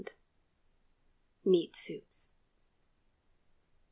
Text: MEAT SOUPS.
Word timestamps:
MEAT 1.45 1.75
SOUPS. 1.75 2.33